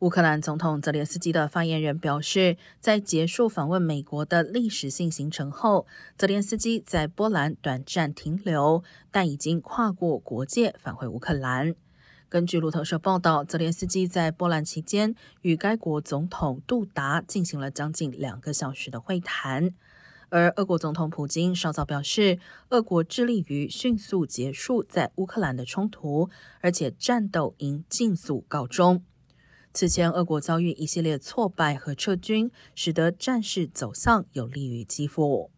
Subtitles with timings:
[0.00, 11.74] 乌克兰总统泽连斯基的发言人表示，在结束访问美国的历史性行程后，泽连斯基在波兰短暂停留，但已经跨过国界返回乌克兰。
[12.28, 19.74] 根据路透社报道，泽连斯基在波兰期间与该国总统杜达进行了将近两个小时的会谈。
[20.28, 22.38] 而俄国总统普京稍早表示，
[22.68, 26.30] 俄国致力于迅速结束在乌克兰的冲突，
[26.60, 29.02] 而且战斗应尽速告终。
[29.80, 35.52] 此前，俄国遭遇一系列挫败和撤军，使得战事走向有利于基辅。